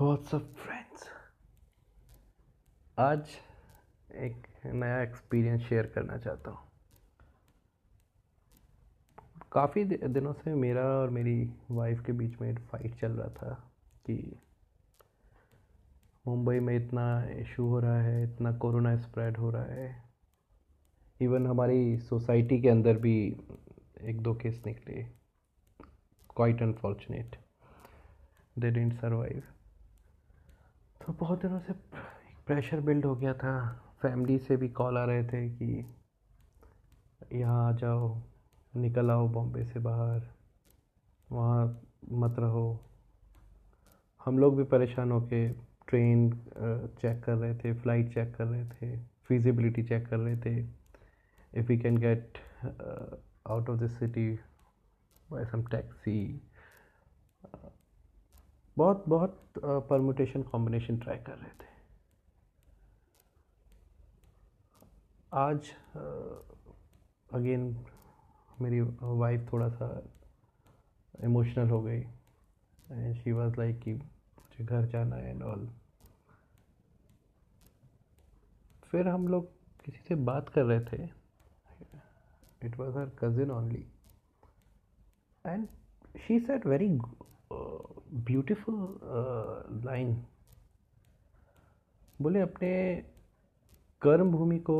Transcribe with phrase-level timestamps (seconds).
[0.00, 1.08] WhatsApp friends
[2.98, 3.30] आज
[4.16, 6.68] एक नया एक्सपीरियंस शेयर करना चाहता हूँ।
[9.52, 13.54] काफ़ी दिनों से मेरा और मेरी वाइफ के बीच में फाइट चल रहा था
[14.06, 14.16] कि
[16.26, 19.90] मुंबई में इतना इशू हो रहा है, इतना कोरोना स्प्रेड हो रहा है।
[21.20, 23.18] इवन हमारी सोसाइटी के अंदर भी
[24.02, 25.02] एक दो केस निकले।
[26.36, 27.36] Quite unfortunate
[28.58, 29.42] they didn't survive
[31.08, 31.72] तो बहुत दिनों से
[32.46, 33.52] प्रेशर बिल्ड हो गया था।
[34.02, 35.84] फैमिली से भी कॉल आ रहे थे कि
[37.32, 38.20] यहाँ आ जाओ,
[38.74, 40.26] निकल आओ बॉम्बे से बाहर।
[41.32, 41.64] वहाँ
[42.22, 42.80] मत रहो।
[44.26, 45.48] हम लोग भी परेशान होके
[45.88, 46.30] ट्रेन
[47.00, 48.96] चेक कर रहे थे फ़्लाइट चेक कर रहे थे
[49.28, 50.56] फिजिबिलिटी चेक कर रहे थे।
[51.52, 54.30] If we can get out of this city
[55.28, 56.18] by some taxi
[58.78, 61.66] बहुत बहुत परमुटेशन कॉम्बिनेशन ट्राई कर रहे थे।
[65.32, 65.70] आज
[67.30, 67.64] अगेन
[68.60, 69.88] मेरी वाइफ थोड़ा सा
[71.24, 75.68] इमोशनल हो गई एंड शी वाज लाइक कि मुझे घर जाना है एंड ऑल
[78.84, 79.50] फिर हम लोग
[79.84, 81.04] किसी से बात कर रहे थे।
[82.66, 83.86] It was her cousin only
[85.44, 85.66] and
[86.18, 86.88] she said very
[87.50, 88.74] beautiful
[89.84, 90.14] line
[92.18, 92.70] बोले, अपने
[94.02, 94.76] कर्म भूमि को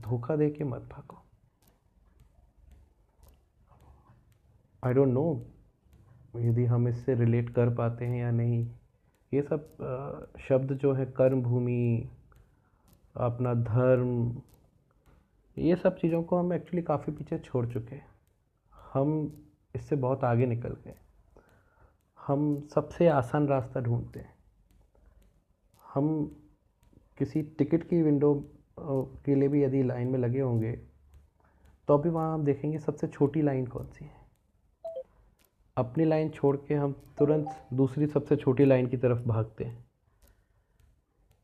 [0.00, 1.22] धोखा दे के मत भागो।
[4.82, 5.24] आई डोंट नो
[6.38, 8.64] यदि हम इससे रिलेट कर पाते हैं या नहीं।
[9.32, 12.08] ये सब शब्द जो है, कर्म भूमि,
[13.16, 14.40] अपना धर्म,
[15.56, 18.08] ये सब चीज़ों को हम एक्चुअली काफ़ी पीछे छोड़ चुके हैं।
[18.92, 19.10] हम
[19.74, 20.94] इससे बहुत आगे निकल गए।
[22.20, 24.34] हम सबसे आसान रास्ता ढूंढते हैं।
[25.84, 26.08] हम
[27.18, 28.34] किसी टिकट की विंडो
[28.80, 30.72] के लिए भी यदि लाइन में लगे होंगे
[31.88, 34.18] तो अभी वहाँ हम देखेंगे सबसे छोटी लाइन कौन सी है।
[35.76, 39.84] अपनी लाइन छोड़ के हम तुरंत दूसरी सबसे छोटी लाइन की तरफ़ भागते हैं।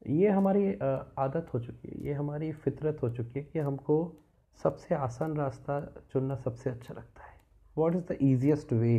[0.03, 3.97] ये हमारी आदत हो चुकी है, ये हमारी फितरत हो चुकी है कि हमको
[4.61, 5.81] सबसे आसान रास्ता
[6.13, 7.35] चुनना सबसे अच्छा लगता है।
[7.77, 8.99] What is the easiest way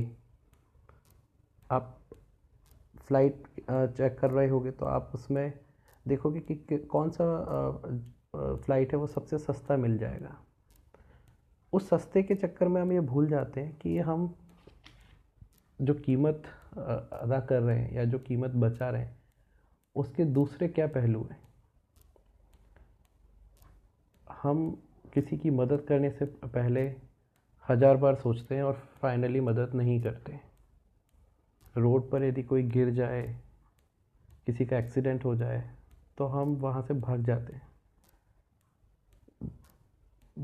[1.72, 1.94] आप
[3.00, 5.54] फ़्लाइट चेक कर रहे होगे तो आप उसमें
[6.06, 7.26] देखोगे कि, कि कौन सा
[8.36, 10.36] फ़्लाइट है वो सबसे सस्ता मिल जाएगा।
[11.74, 14.34] उस सस्ते के चक्कर में हम ये भूल जाते हैं कि हम
[15.80, 16.44] जो कीमत
[16.78, 19.16] अदा कर रहे हैं या जो कीमत बचा रहे हैं
[19.96, 21.40] उसके दूसरे क्या पहलू हैं?
[24.28, 24.70] हम
[25.14, 26.82] किसी की मदद करने से पहले
[27.66, 30.40] हज़ार बार सोचते हैं और फाइनली मदद नहीं करते।
[31.78, 33.24] रोड पर यदि कोई गिर जाए,
[34.48, 35.62] किसी का एक्सीडेंट हो जाए
[36.18, 37.66] तो हम वहाँ से भाग जाते हैं।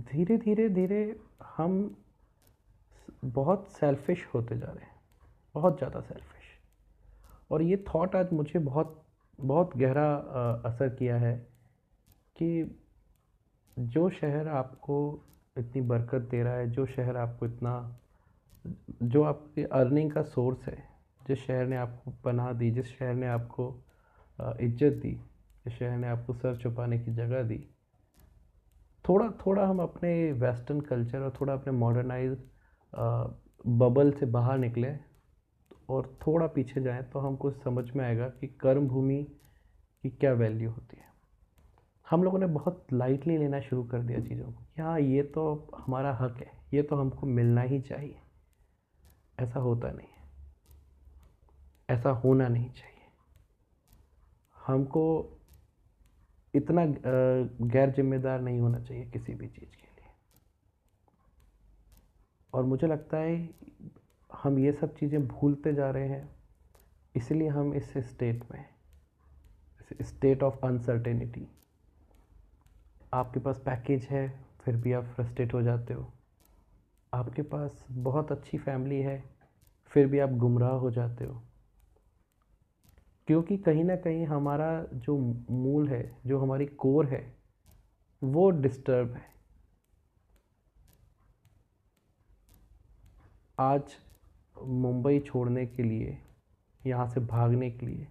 [0.04, 1.16] धीरे धीरे धीरे
[1.56, 1.96] हम
[3.26, 4.92] बहुत सेल्फिश होते जा रहे हैं।
[5.56, 6.52] बहुत ज़्यादा सेल्फिश
[7.52, 9.04] और ये थॉट आज मुझे बहुत
[9.40, 10.14] बहुत गहरा
[10.66, 11.36] असर किया है
[12.36, 12.80] कि
[13.78, 14.98] जो शहर आपको
[15.56, 18.00] इतनी बरकत दे रहा है, जो शहर आपको इतना,
[19.04, 20.93] जो आपकी अर्निंग का सोर्स है
[21.28, 23.68] जिस शहर ने आपको पनाह दी, जिस शहर ने आपको
[24.40, 25.12] इज़्ज़त दी,
[25.66, 27.58] जिस शहर ने आपको सर छुपाने की जगह दी,
[29.06, 32.38] थोड़ा थोड़ा हम अपने वेस्टर्न कल्चर और थोड़ा अपने मॉडर्नाइज
[33.78, 34.94] बबल से बाहर निकले
[35.90, 39.24] और थोड़ा पीछे जाएँ तो हमको समझ में आएगा कि कर्म भूमि
[40.04, 41.12] की क्या वैल्यू होती है।
[42.08, 45.44] हम लोगों ने बहुत लाइटली लेना शुरू कर दिया चीज़ों को। कि हाँ ये तो
[45.78, 48.20] हमारा हक है, ये तो हमको मिलना ही चाहिए।
[49.38, 50.23] ऐसा होता नहीं है।
[51.94, 52.92] ऐसा होना नहीं चाहिए।
[54.58, 55.04] हमको
[56.54, 56.86] इतना
[57.68, 60.12] गैर जिम्मेदार नहीं होना चाहिए किसी भी चीज़ के लिए।
[62.54, 63.50] और मुझे लगता है,
[64.30, 66.30] हम ये सब चीज़ें भूलते जा रहे हैं,
[67.16, 68.66] इसलिए हम इस स्टेट में
[70.02, 71.48] स्टेट ऑफ़ अनसर्टेनिटी
[73.14, 74.28] आपके पास पैकेज है,
[74.62, 76.12] फिर भी आप फ्रस्ट्रेट हो जाते हो।
[77.14, 79.24] आपके पास बहुत अच्छी फैमिली है,
[79.92, 81.42] फिर भी आप गुमराह हो जाते हो।
[83.28, 85.18] क्योंकि कहीं ना कहीं हमारा जो
[85.50, 87.36] मूल है, जो हमारी कोर है,
[88.22, 89.32] वो डिस्टर्ब है।
[93.60, 93.96] आज
[94.64, 96.18] मुंबई छोड़ने के लिए,
[96.86, 98.08] यहाँ से भागने के लिए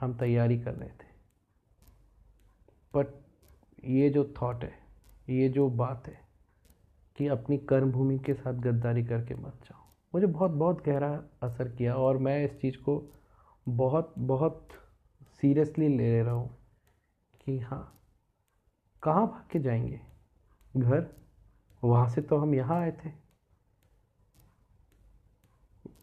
[0.00, 1.10] हम तैयारी कर रहे थे।
[2.94, 3.06] बट
[3.84, 4.72] ये जो थॉट है,
[5.28, 6.20] ये जो बात है
[7.16, 9.80] कि अपनी कर्म भूमि के साथ गद्दारी करके मत जाओ,
[10.14, 11.10] मुझे बहुत बहुत गहरा
[11.42, 13.02] असर किया और मैं इस चीज़ को
[13.66, 14.68] बहुत बहुत
[15.40, 16.48] सीरियसली ले रहा हूँ
[17.44, 17.82] कि हाँ
[19.02, 20.00] कहाँ भाग के जाएँगे?
[20.76, 21.06] घर?
[21.82, 23.10] वहाँ से तो हम यहाँ आए थे।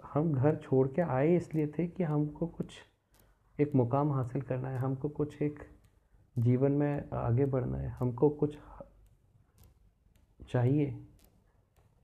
[0.05, 2.73] हम घर छोड़ के आए इसलिए थे कि हमको कुछ
[3.59, 5.59] एक मुकाम हासिल करना है, हमको कुछ एक
[6.35, 8.57] जीवन में आगे बढ़ना है, हमको कुछ
[10.49, 10.85] चाहिए।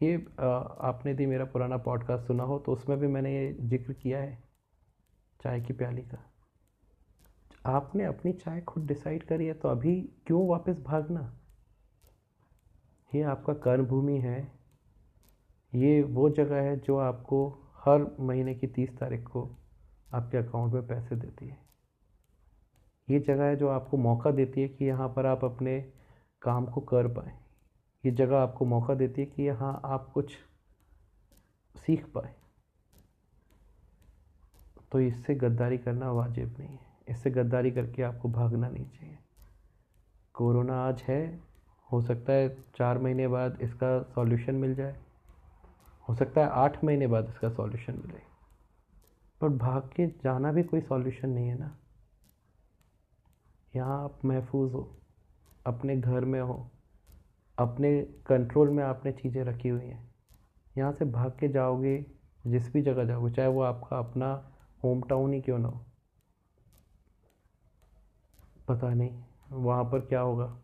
[0.02, 4.20] ये आपने यदि मेरा पुराना पॉडकास्ट सुना हो तो उसमें भी मैंने ये ज़िक्र किया
[4.20, 4.38] है।
[5.46, 6.18] चाय की प्याली का।
[7.66, 11.22] आपने अपनी चाय खुद डिसाइड करी है तो अभी क्यों वापस भागना?
[13.16, 14.40] ये आपका कर्म भूमि है।
[15.76, 17.48] ये वो जगह है जो आपको
[17.78, 19.44] हर महीने की तीस तारीख को
[20.14, 21.58] आपके अकाउंट में पैसे देती है।
[23.10, 25.80] ये जगह है जो आपको मौका देती है कि यहाँ पर आप अपने
[26.42, 27.34] काम को कर पाए।
[28.04, 30.38] ये जगह आपको मौका देती है कि यहाँ आप कुछ
[31.76, 32.34] सीख पाए।
[34.96, 39.18] तो इससे गद्दारी करना वाजिब नहीं है। इससे गद्दारी करके आपको भागना नहीं चाहिए।
[40.34, 41.42] कोरोना आज है।
[41.92, 44.96] हो सकता है चार महीने बाद इसका सॉल्यूशन मिल जाए।
[46.10, 48.22] हो सकता है आठ महीने बाद इसका सॉल्यूशन मिले।
[49.42, 51.78] पर भाग के जाना भी कोई सॉल्यूशन नहीं है ना।
[53.76, 54.98] यहाँ आप महफूज हो,
[55.66, 56.72] अपने घर में हो,
[57.58, 60.14] अपने कंट्रोल में आपने चीज़ें रखी हुई हैं।
[60.78, 62.06] यहाँ से भाग के जाओगे,
[62.48, 64.52] जिस भी जगह जाओगे, चाहे वो आपका अपना
[64.84, 65.86] होम टाउन ही क्यों ना हो?
[68.68, 70.58] पता नहीं। वहाँ पर क्या होगा?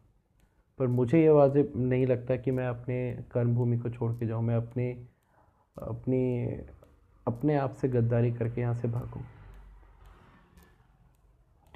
[0.79, 4.43] पर मुझे ये वाजिब नहीं लगता कि मैं अपने कर्म भूमि को छोड़ के जाऊँ।
[4.43, 5.07] मैं अपने,
[5.77, 6.45] अपनी,
[7.27, 9.23] अपने आप से गद्दारी करके यहाँ से भागूँ।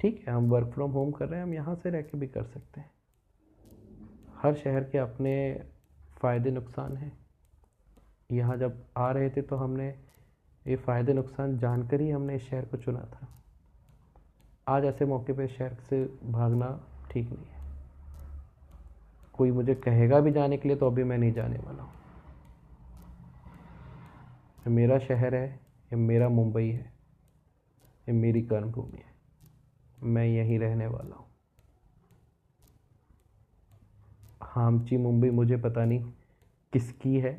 [0.00, 2.26] ठीक है, हम वर्क फ्रॉम होम कर रहे हैं। हम यहाँ से रह के भी
[2.26, 2.90] कर सकते हैं।
[4.36, 5.62] हर शहर के अपने
[6.18, 7.26] फ़ायदे नुकसान हैं।
[8.32, 10.05] यहाँ जब आ रहे थे तो हमने
[10.66, 13.28] ये फ़ायदे नुकसान जानकर ही हमने इस शहर को चुना था।
[14.68, 16.68] आज ऐसे मौके पे शहर से भागना
[17.10, 17.64] ठीक नहीं है।
[19.32, 21.92] कोई मुझे कहेगा भी जाने के लिए तो अभी मैं नहीं जाने वाला हूँ।
[24.66, 26.92] मेरा शहर है, ये मेरा मुंबई है,
[28.06, 29.14] ये मेरी कर्मभूमि है।
[30.04, 31.26] मैं यहीं रहने वाला हूँ।
[34.42, 36.12] हामची मुंबई मुझे पता नहीं
[36.72, 37.32] किसकी है,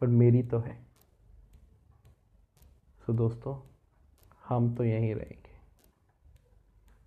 [0.00, 0.85] पर मेरी तो है।
[3.06, 3.56] सो दोस्तों
[4.44, 5.56] हम तो यहीं रहेंगे।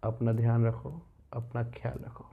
[0.03, 1.01] अपना ध्यान रखो
[1.33, 2.25] अपना ख्याल रखो।